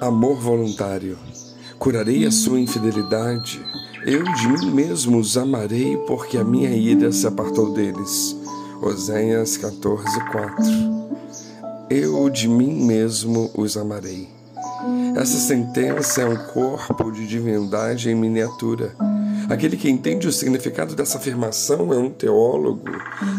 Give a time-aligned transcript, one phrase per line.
[0.00, 1.18] Amor voluntário.
[1.76, 3.60] Curarei a sua infidelidade.
[4.06, 8.36] Eu de mim mesmo os amarei, porque a minha ira se apartou deles.
[8.80, 10.64] Oséias 14, 4.
[11.90, 14.28] Eu de mim mesmo os amarei.
[15.16, 18.94] Essa sentença é um corpo de divindade em miniatura.
[19.48, 22.88] Aquele que entende o significado dessa afirmação é um teólogo,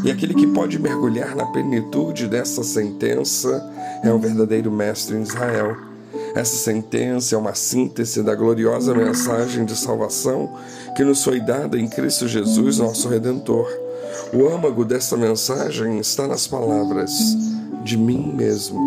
[0.04, 3.66] e aquele que pode mergulhar na plenitude dessa sentença
[4.04, 5.89] é um verdadeiro mestre em Israel.
[6.40, 10.50] Essa sentença é uma síntese da gloriosa mensagem de salvação
[10.96, 13.68] que nos foi dada em Cristo Jesus, nosso Redentor.
[14.32, 17.12] O âmago dessa mensagem está nas palavras
[17.84, 18.80] de mim mesmo.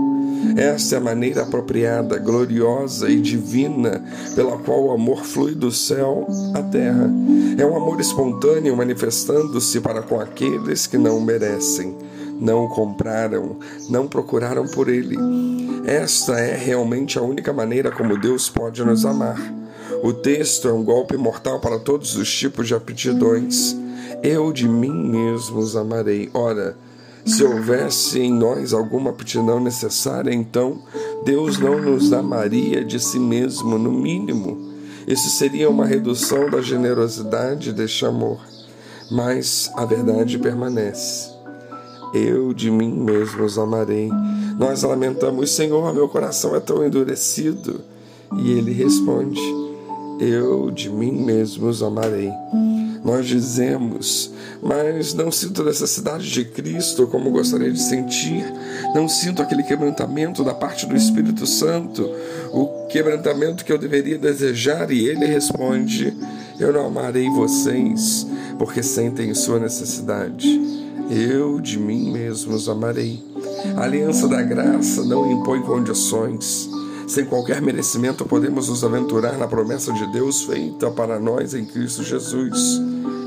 [0.56, 4.02] Esta é a maneira apropriada, gloriosa e divina
[4.34, 7.10] pela qual o amor flui do céu à terra.
[7.58, 11.94] É um amor espontâneo manifestando-se para com aqueles que não merecem,
[12.40, 13.58] não o compraram,
[13.90, 15.18] não procuraram por ele.
[15.84, 19.40] Esta é realmente a única maneira como Deus pode nos amar.
[20.02, 23.76] O texto é um golpe mortal para todos os tipos de aptidões.
[24.22, 26.30] Eu de mim mesmo os amarei.
[26.32, 26.76] Ora,
[27.24, 30.82] se houvesse em nós alguma aptidão necessária, então
[31.24, 34.72] Deus não nos amaria de si mesmo, no mínimo.
[35.06, 38.40] Isso seria uma redução da generosidade deste amor.
[39.10, 41.41] Mas a verdade permanece.
[42.12, 44.10] Eu de mim mesmo os amarei.
[44.58, 47.80] Nós lamentamos, Senhor, meu coração é tão endurecido.
[48.36, 49.40] E ele responde:
[50.20, 52.30] Eu de mim mesmo os amarei.
[53.04, 54.30] Nós dizemos,
[54.62, 58.44] mas não sinto necessidade de Cristo como gostaria de sentir,
[58.94, 62.08] não sinto aquele quebrantamento da parte do Espírito Santo,
[62.52, 66.16] o quebrantamento que eu deveria desejar, e ele responde:
[66.60, 68.24] Eu não amarei vocês
[68.56, 70.71] porque sentem sua necessidade.
[71.14, 73.22] Eu de mim mesmo os amarei.
[73.76, 76.70] A aliança da graça não impõe condições.
[77.06, 82.02] Sem qualquer merecimento, podemos nos aventurar na promessa de Deus feita para nós em Cristo
[82.02, 82.80] Jesus.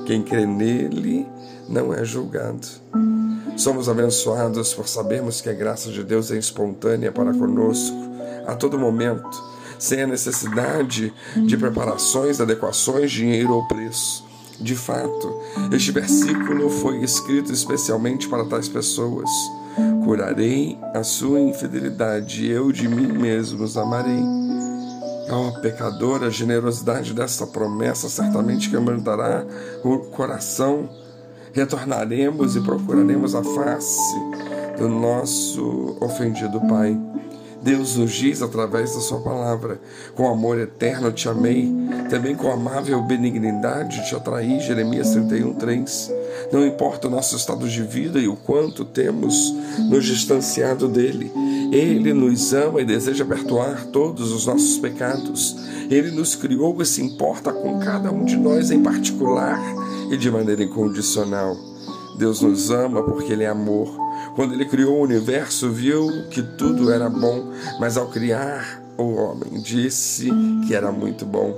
[0.08, 1.28] Quem crê nele
[1.70, 2.68] não é julgado.
[3.56, 7.96] Somos abençoados por sabermos que a graça de Deus é espontânea para conosco
[8.48, 9.44] a todo momento,
[9.78, 14.25] sem a necessidade de preparações, adequações, dinheiro ou preço.
[14.60, 15.40] De fato,
[15.72, 19.30] este versículo foi escrito especialmente para tais pessoas.
[20.04, 24.24] Curarei a sua infidelidade, eu de mim mesmo os amarei.
[25.30, 29.44] Oh, pecador, a generosidade desta promessa certamente quebrantará
[29.84, 30.88] o coração.
[31.52, 34.16] Retornaremos e procuraremos a face
[34.78, 36.96] do nosso ofendido Pai.
[37.66, 39.82] Deus nos diz através da Sua palavra:
[40.14, 41.74] com amor eterno te amei,
[42.12, 44.60] também com amável benignidade te atraí.
[44.60, 46.14] Jeremias 31, 3.
[46.52, 49.52] Não importa o nosso estado de vida e o quanto temos
[49.90, 51.32] nos distanciado dele,
[51.72, 55.56] ele nos ama e deseja perdoar todos os nossos pecados.
[55.90, 59.60] Ele nos criou e se importa com cada um de nós em particular
[60.12, 61.75] e de maneira incondicional.
[62.18, 63.88] Deus nos ama porque Ele é amor.
[64.36, 69.62] Quando Ele criou o universo, viu que tudo era bom, mas ao criar o homem,
[69.62, 70.30] disse
[70.68, 71.56] que era muito bom.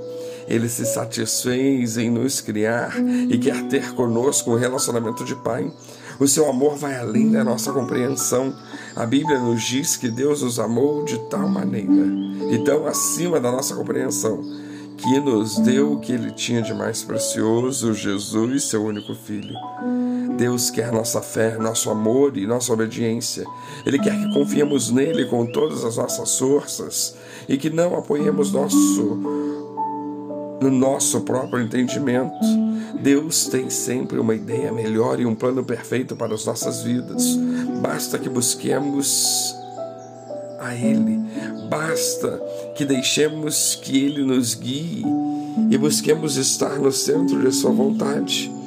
[0.48, 2.96] Ele se satisfez em nos criar
[3.28, 5.70] e quer ter conosco um relacionamento de pai.
[6.18, 8.52] O seu amor vai além da nossa compreensão.
[8.96, 11.92] A Bíblia nos diz que Deus nos amou de tal maneira
[12.50, 14.42] e tão acima da nossa compreensão
[14.98, 19.54] que nos deu o que ele tinha de mais precioso, Jesus, seu único filho.
[20.38, 23.44] Deus quer nossa fé, nosso amor e nossa obediência.
[23.84, 27.16] Ele quer que confiemos nele com todas as nossas forças
[27.48, 29.20] e que não apoiemos nosso
[30.60, 32.38] no nosso próprio entendimento.
[33.02, 37.36] Deus tem sempre uma ideia melhor e um plano perfeito para as nossas vidas.
[37.82, 39.52] Basta que busquemos
[40.60, 41.18] a Ele.
[41.68, 42.40] Basta
[42.76, 45.04] que deixemos que Ele nos guie
[45.68, 48.57] e busquemos estar no centro de Sua vontade.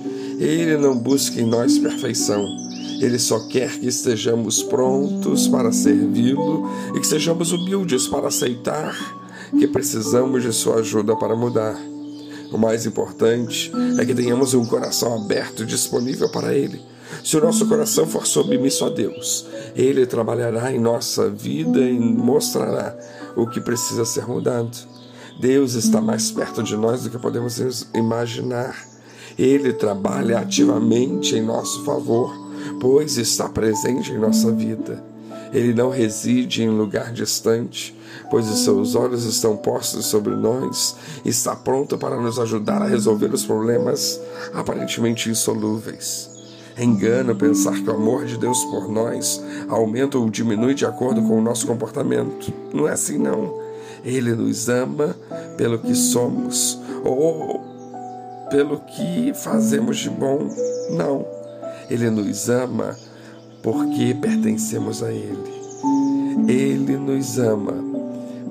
[0.42, 2.44] Ele não busca em nós perfeição.
[3.00, 8.96] Ele só quer que estejamos prontos para servi-lo e que sejamos humildes para aceitar
[9.52, 11.80] que precisamos de Sua ajuda para mudar.
[12.52, 16.82] O mais importante é que tenhamos um coração aberto e disponível para Ele.
[17.24, 19.46] Se o nosso coração for submisso a Deus,
[19.76, 22.98] Ele trabalhará em nossa vida e mostrará
[23.36, 24.76] o que precisa ser mudado.
[25.40, 28.91] Deus está mais perto de nós do que podemos imaginar.
[29.38, 32.32] Ele trabalha ativamente em nosso favor,
[32.80, 35.04] pois está presente em nossa vida.
[35.54, 37.98] Ele não reside em lugar distante,
[38.30, 40.96] pois os seus olhos estão postos sobre nós
[41.26, 44.20] e está pronto para nos ajudar a resolver os problemas
[44.54, 46.30] aparentemente insolúveis.
[46.78, 51.22] É engano pensar que o amor de Deus por nós aumenta ou diminui de acordo
[51.22, 52.52] com o nosso comportamento.
[52.74, 53.60] Não é assim, não.
[54.06, 55.16] Ele nos ama
[55.58, 57.71] pelo que somos ou
[58.52, 60.40] pelo que fazemos de bom.
[60.92, 61.26] Não.
[61.90, 62.96] Ele nos ama
[63.64, 65.52] porque pertencemos a Ele.
[66.48, 67.74] Ele nos ama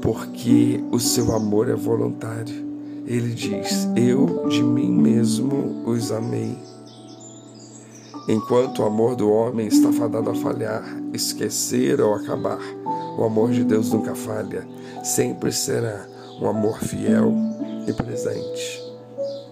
[0.00, 2.68] porque o seu amor é voluntário.
[3.06, 6.56] Ele diz: Eu de mim mesmo os amei.
[8.28, 12.60] Enquanto o amor do homem está fadado a falhar, esquecer ou acabar,
[13.18, 14.66] o amor de Deus nunca falha,
[15.02, 16.06] sempre será
[16.40, 17.34] um amor fiel
[17.88, 18.89] e presente.